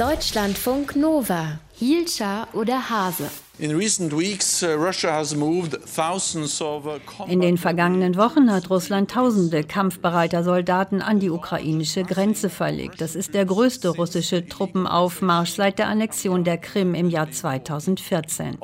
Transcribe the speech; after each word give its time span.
Deutschlandfunk 0.00 0.96
Nova. 0.96 1.58
Hielscher 1.80 2.46
oder 2.52 2.90
Hase. 2.90 3.30
Uh, 3.62 3.66
In 7.28 7.40
den 7.40 7.58
vergangenen 7.58 8.16
Wochen 8.16 8.50
hat 8.50 8.70
Russland 8.70 9.10
tausende 9.10 9.64
kampfbereiter 9.64 10.44
Soldaten 10.44 11.02
an 11.02 11.20
die 11.20 11.28
ukrainische 11.28 12.04
Grenze 12.04 12.48
verlegt. 12.48 13.02
Das 13.02 13.14
ist 13.14 13.34
der 13.34 13.44
größte 13.44 13.90
russische 13.90 14.46
Truppenaufmarsch 14.46 15.52
seit 15.52 15.78
der 15.78 15.88
Annexion 15.88 16.42
der 16.42 16.56
Krim 16.56 16.94
im 16.94 17.10
Jahr 17.10 17.30
2014. 17.30 18.56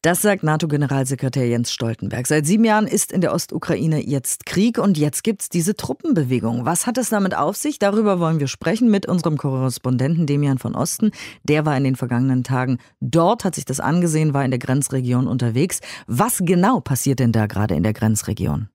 Das 0.00 0.22
sagt 0.22 0.42
NATO-Generalsekretär 0.42 1.46
Jens 1.46 1.70
Stoltenberg. 1.70 2.26
Seit 2.26 2.46
sieben 2.46 2.64
Jahren 2.64 2.86
ist 2.86 3.12
in 3.12 3.20
der 3.20 3.34
Ostukraine 3.34 4.00
jetzt 4.02 4.46
Krieg 4.46 4.78
und 4.78 4.96
jetzt 4.96 5.22
gibt 5.22 5.42
es 5.42 5.48
diese 5.50 5.76
Truppenbewegung. 5.76 6.64
Was 6.64 6.86
hat 6.86 6.96
es 6.96 7.10
damit 7.10 7.36
auf 7.36 7.56
sich? 7.56 7.78
Darüber 7.78 8.20
wollen 8.20 8.40
wir 8.40 8.48
sprechen 8.48 8.90
mit 8.90 9.06
unserem 9.06 9.36
Korrespondenten 9.36 10.26
Demian 10.26 10.56
von 10.56 10.73
Osten. 10.74 11.10
Der 11.42 11.64
war 11.66 11.76
in 11.76 11.84
den 11.84 11.96
vergangenen 11.96 12.44
Tagen 12.44 12.78
dort, 13.00 13.44
hat 13.44 13.54
sich 13.54 13.64
das 13.64 13.80
angesehen, 13.80 14.34
war 14.34 14.44
in 14.44 14.50
der 14.50 14.60
Grenzregion 14.60 15.26
unterwegs. 15.26 15.80
Was 16.06 16.38
genau 16.42 16.80
passiert 16.80 17.20
denn 17.20 17.32
da 17.32 17.46
gerade 17.46 17.74
in 17.74 17.82
der 17.82 17.92
Grenzregion? 17.92 18.68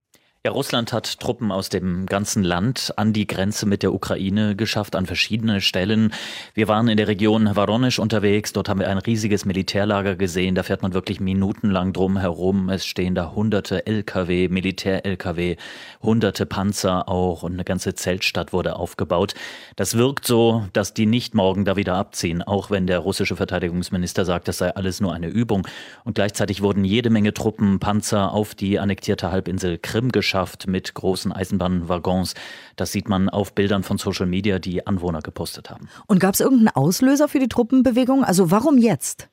Ja, 0.46 0.54
Russland 0.54 0.94
hat 0.94 1.20
Truppen 1.20 1.52
aus 1.52 1.68
dem 1.68 2.06
ganzen 2.06 2.46
Land 2.46 2.94
an 2.96 3.12
die 3.12 3.28
Grenze 3.28 3.66
mit 3.66 3.84
der 3.84 3.94
Ukraine 3.94 4.56
geschafft, 4.56 4.96
an 4.96 5.06
verschiedene 5.06 5.60
Stellen. 5.60 6.14
Wir 6.54 6.70
waren 6.70 6.88
in 6.88 6.96
der 6.96 7.10
Region 7.10 7.58
Waronisch 7.58 8.00
unterwegs. 8.00 8.54
Dort 8.54 8.70
haben 8.70 8.80
wir 8.80 8.88
ein 8.88 9.00
riesiges 9.00 9.44
Militärlager 9.44 10.16
gesehen. 10.16 10.56
Da 10.56 10.64
fährt 10.64 10.82
man 10.82 10.94
wirklich 10.94 11.20
minutenlang 11.20 11.92
drum 11.92 12.18
herum. 12.18 12.70
Es 12.70 12.86
stehen 12.86 13.16
da 13.16 13.34
hunderte 13.36 13.86
LKW, 13.86 14.48
Militär-LKW, 14.48 15.58
hunderte 16.02 16.46
Panzer 16.46 17.10
auch 17.10 17.44
und 17.44 17.56
eine 17.56 17.66
ganze 17.66 17.94
Zeltstadt 17.94 18.54
wurde 18.54 18.78
aufgebaut. 18.78 19.34
Das 19.76 19.98
wirkt 19.98 20.26
so, 20.26 20.64
dass 20.72 20.94
die 20.94 21.06
nicht 21.06 21.36
morgen 21.36 21.66
da 21.66 21.76
wieder 21.76 21.96
abziehen, 21.96 22.44
auch 22.44 22.72
wenn 22.72 22.88
der 22.88 23.00
russische 23.00 23.36
Verteidigungsminister 23.36 24.24
sagt, 24.24 24.48
das 24.48 24.60
sei 24.60 24.74
alles 24.74 25.02
nur 25.02 25.14
eine 25.14 25.28
Übung. 25.28 25.68
Und 26.06 26.16
gleichzeitig 26.16 26.62
wurden 26.62 26.86
jede 26.86 27.10
Menge 27.10 27.34
Truppen, 27.34 27.80
Panzer 27.82 28.32
auf 28.32 28.56
die 28.56 28.80
annektierte 28.80 29.34
Halbinsel 29.34 29.78
Krim 29.78 30.14
geschafft 30.14 30.29
geschafft 30.30 30.68
mit 30.68 30.94
großen 30.94 31.32
Eisenbahnwaggons. 31.32 32.36
Das 32.76 32.92
sieht 32.92 33.10
man 33.10 33.30
auf 33.30 33.56
Bildern 33.56 33.82
von 33.82 33.98
Social 33.98 34.28
Media, 34.28 34.60
die 34.60 34.86
Anwohner 34.86 35.22
gepostet 35.22 35.72
haben. 35.72 35.90
Und 36.06 36.20
gab 36.20 36.36
es 36.36 36.40
irgendeinen 36.40 36.70
Auslöser 36.76 37.28
für 37.28 37.40
die 37.40 37.48
Truppenbewegung? 37.48 38.24
Also 38.24 38.52
warum 38.52 38.78
jetzt? 38.78 39.28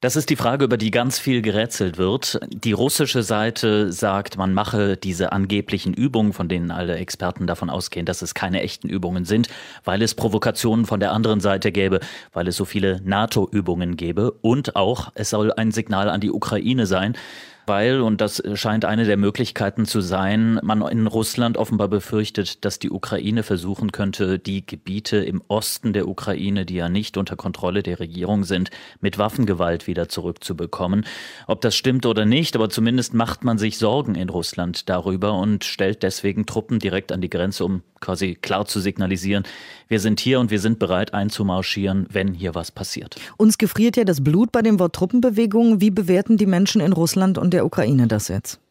Das 0.00 0.16
ist 0.16 0.30
die 0.30 0.36
Frage, 0.36 0.64
über 0.64 0.76
die 0.76 0.90
ganz 0.90 1.20
viel 1.20 1.42
gerätselt 1.42 1.96
wird. 1.96 2.40
Die 2.50 2.72
russische 2.72 3.22
Seite 3.22 3.92
sagt, 3.92 4.36
man 4.36 4.52
mache 4.52 4.96
diese 4.96 5.30
angeblichen 5.30 5.94
Übungen, 5.94 6.32
von 6.32 6.48
denen 6.48 6.72
alle 6.72 6.96
Experten 6.96 7.46
davon 7.46 7.70
ausgehen, 7.70 8.04
dass 8.04 8.20
es 8.22 8.34
keine 8.34 8.62
echten 8.62 8.88
Übungen 8.88 9.24
sind, 9.24 9.46
weil 9.84 10.02
es 10.02 10.16
Provokationen 10.16 10.86
von 10.86 10.98
der 10.98 11.12
anderen 11.12 11.38
Seite 11.38 11.70
gäbe, 11.70 12.00
weil 12.32 12.48
es 12.48 12.56
so 12.56 12.64
viele 12.64 13.00
NATO-Übungen 13.04 13.96
gäbe 13.96 14.32
und 14.32 14.74
auch 14.74 15.12
es 15.14 15.30
soll 15.30 15.52
ein 15.52 15.70
Signal 15.70 16.08
an 16.08 16.20
die 16.20 16.32
Ukraine 16.32 16.86
sein, 16.86 17.16
weil, 17.66 18.00
und 18.00 18.20
das 18.20 18.42
scheint 18.54 18.84
eine 18.84 19.04
der 19.04 19.16
Möglichkeiten 19.16 19.86
zu 19.86 20.00
sein, 20.00 20.58
man 20.62 20.82
in 20.82 21.06
Russland 21.06 21.56
offenbar 21.56 21.88
befürchtet, 21.88 22.64
dass 22.64 22.78
die 22.78 22.90
Ukraine 22.90 23.42
versuchen 23.42 23.92
könnte, 23.92 24.38
die 24.38 24.66
Gebiete 24.66 25.18
im 25.18 25.42
Osten 25.48 25.92
der 25.92 26.08
Ukraine, 26.08 26.66
die 26.66 26.74
ja 26.74 26.88
nicht 26.88 27.16
unter 27.16 27.36
Kontrolle 27.36 27.82
der 27.82 28.00
Regierung 28.00 28.44
sind, 28.44 28.70
mit 29.00 29.18
Waffengewalt 29.18 29.86
wieder 29.86 30.08
zurückzubekommen. 30.08 31.06
Ob 31.46 31.60
das 31.60 31.76
stimmt 31.76 32.06
oder 32.06 32.24
nicht, 32.24 32.56
aber 32.56 32.70
zumindest 32.70 33.14
macht 33.14 33.44
man 33.44 33.58
sich 33.58 33.78
Sorgen 33.78 34.14
in 34.14 34.28
Russland 34.28 34.88
darüber 34.88 35.34
und 35.34 35.64
stellt 35.64 36.02
deswegen 36.02 36.46
Truppen 36.46 36.78
direkt 36.78 37.12
an 37.12 37.20
die 37.20 37.30
Grenze, 37.30 37.64
um 37.64 37.82
quasi 38.02 38.34
klar 38.34 38.66
zu 38.66 38.80
signalisieren, 38.80 39.44
wir 39.88 40.00
sind 40.00 40.20
hier 40.20 40.40
und 40.40 40.50
wir 40.50 40.60
sind 40.60 40.78
bereit 40.78 41.14
einzumarschieren, 41.14 42.06
wenn 42.10 42.34
hier 42.34 42.54
was 42.54 42.70
passiert. 42.70 43.16
Uns 43.38 43.56
gefriert 43.56 43.96
ja 43.96 44.04
das 44.04 44.22
Blut 44.22 44.52
bei 44.52 44.60
dem 44.60 44.78
Wort 44.78 44.94
Truppenbewegung. 44.94 45.80
Wie 45.80 45.90
bewerten 45.90 46.36
die 46.36 46.46
Menschen 46.46 46.82
in 46.82 46.92
Russland 46.92 47.38
und 47.38 47.54
der 47.54 47.64
Ukraine 47.64 48.06
das 48.06 48.28
jetzt? 48.28 48.61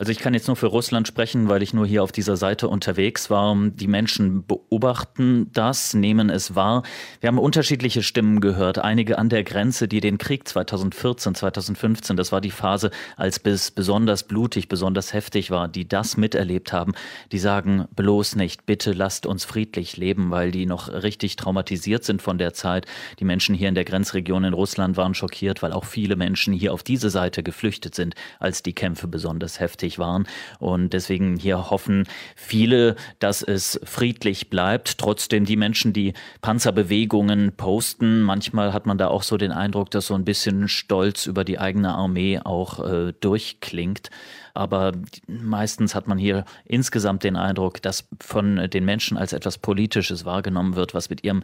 Also 0.00 0.12
ich 0.12 0.18
kann 0.18 0.32
jetzt 0.32 0.46
nur 0.46 0.56
für 0.56 0.68
Russland 0.68 1.06
sprechen, 1.06 1.50
weil 1.50 1.62
ich 1.62 1.74
nur 1.74 1.86
hier 1.86 2.02
auf 2.02 2.10
dieser 2.10 2.38
Seite 2.38 2.68
unterwegs 2.68 3.28
war. 3.28 3.54
Die 3.54 3.86
Menschen 3.86 4.46
beobachten 4.46 5.50
das, 5.52 5.92
nehmen 5.92 6.30
es 6.30 6.54
wahr. 6.54 6.84
Wir 7.20 7.28
haben 7.28 7.38
unterschiedliche 7.38 8.02
Stimmen 8.02 8.40
gehört. 8.40 8.78
Einige 8.78 9.18
an 9.18 9.28
der 9.28 9.44
Grenze, 9.44 9.88
die 9.88 10.00
den 10.00 10.16
Krieg 10.16 10.48
2014, 10.48 11.34
2015, 11.34 12.16
das 12.16 12.32
war 12.32 12.40
die 12.40 12.50
Phase, 12.50 12.90
als 13.18 13.42
es 13.44 13.70
besonders 13.70 14.22
blutig, 14.22 14.68
besonders 14.68 15.12
heftig 15.12 15.50
war, 15.50 15.68
die 15.68 15.86
das 15.86 16.16
miterlebt 16.16 16.72
haben, 16.72 16.94
die 17.30 17.38
sagen, 17.38 17.84
bloß 17.94 18.36
nicht, 18.36 18.64
bitte 18.64 18.92
lasst 18.92 19.26
uns 19.26 19.44
friedlich 19.44 19.98
leben, 19.98 20.30
weil 20.30 20.50
die 20.50 20.64
noch 20.64 20.88
richtig 20.88 21.36
traumatisiert 21.36 22.04
sind 22.04 22.22
von 22.22 22.38
der 22.38 22.54
Zeit. 22.54 22.86
Die 23.18 23.26
Menschen 23.26 23.54
hier 23.54 23.68
in 23.68 23.74
der 23.74 23.84
Grenzregion 23.84 24.44
in 24.44 24.54
Russland 24.54 24.96
waren 24.96 25.12
schockiert, 25.12 25.60
weil 25.60 25.74
auch 25.74 25.84
viele 25.84 26.16
Menschen 26.16 26.54
hier 26.54 26.72
auf 26.72 26.82
diese 26.82 27.10
Seite 27.10 27.42
geflüchtet 27.42 27.94
sind, 27.94 28.14
als 28.38 28.62
die 28.62 28.72
Kämpfe 28.72 29.06
besonders 29.06 29.60
heftig 29.60 29.89
tätig 29.90 29.98
waren. 29.98 30.26
Und 30.58 30.92
deswegen 30.92 31.36
hier 31.36 31.70
hoffen 31.70 32.04
viele, 32.36 32.96
dass 33.18 33.42
es 33.42 33.80
friedlich 33.84 34.50
bleibt. 34.50 34.98
Trotzdem 34.98 35.44
die 35.44 35.56
Menschen, 35.56 35.92
die 35.92 36.14
Panzerbewegungen 36.40 37.52
posten, 37.56 38.22
manchmal 38.22 38.72
hat 38.72 38.86
man 38.86 38.98
da 38.98 39.08
auch 39.08 39.22
so 39.22 39.36
den 39.36 39.52
Eindruck, 39.52 39.90
dass 39.90 40.06
so 40.06 40.14
ein 40.14 40.24
bisschen 40.24 40.68
Stolz 40.68 41.26
über 41.26 41.44
die 41.44 41.58
eigene 41.58 41.94
Armee 41.94 42.40
auch 42.42 42.80
äh, 42.80 43.12
durchklingt. 43.20 44.10
Aber 44.54 44.92
meistens 45.28 45.94
hat 45.94 46.08
man 46.08 46.18
hier 46.18 46.44
insgesamt 46.64 47.22
den 47.22 47.36
Eindruck, 47.36 47.80
dass 47.82 48.08
von 48.20 48.68
den 48.68 48.84
Menschen 48.84 49.16
als 49.16 49.32
etwas 49.32 49.58
Politisches 49.58 50.24
wahrgenommen 50.24 50.74
wird, 50.74 50.92
was 50.92 51.08
mit 51.08 51.22
ihrem 51.24 51.42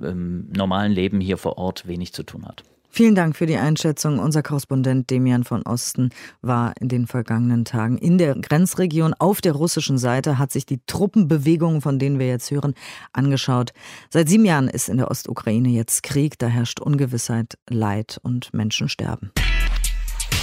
ähm, 0.00 0.48
normalen 0.54 0.92
Leben 0.92 1.20
hier 1.20 1.38
vor 1.38 1.56
Ort 1.56 1.86
wenig 1.86 2.12
zu 2.12 2.22
tun 2.22 2.44
hat. 2.46 2.62
Vielen 2.94 3.14
Dank 3.14 3.34
für 3.34 3.46
die 3.46 3.56
Einschätzung. 3.56 4.18
Unser 4.18 4.42
Korrespondent 4.42 5.08
Demian 5.08 5.44
von 5.44 5.62
Osten 5.62 6.10
war 6.42 6.74
in 6.78 6.88
den 6.88 7.06
vergangenen 7.06 7.64
Tagen 7.64 7.96
in 7.96 8.18
der 8.18 8.34
Grenzregion 8.34 9.14
auf 9.18 9.40
der 9.40 9.52
russischen 9.52 9.96
Seite, 9.96 10.38
hat 10.38 10.52
sich 10.52 10.66
die 10.66 10.78
Truppenbewegungen, 10.86 11.80
von 11.80 11.98
denen 11.98 12.18
wir 12.18 12.28
jetzt 12.28 12.50
hören, 12.50 12.74
angeschaut. 13.14 13.72
Seit 14.10 14.28
sieben 14.28 14.44
Jahren 14.44 14.68
ist 14.68 14.90
in 14.90 14.98
der 14.98 15.10
Ostukraine 15.10 15.70
jetzt 15.70 16.02
Krieg, 16.02 16.38
da 16.38 16.48
herrscht 16.48 16.80
Ungewissheit, 16.80 17.56
Leid 17.66 18.20
und 18.22 18.52
Menschen 18.52 18.90
sterben. 18.90 19.32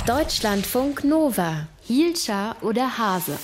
Deutschlandfunk 0.07 1.03
Nova, 1.03 1.67
Hielscher 1.81 2.55
oder 2.63 2.97
Hase. 2.97 3.37